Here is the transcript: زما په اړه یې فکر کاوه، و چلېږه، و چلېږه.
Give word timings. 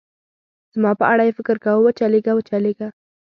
زما 0.75 0.91
په 0.99 1.05
اړه 1.11 1.23
یې 1.27 1.35
فکر 1.39 1.55
کاوه، 1.63 1.81
و 1.83 1.95
چلېږه، 1.99 2.31
و 2.35 2.45
چلېږه. 2.49 2.87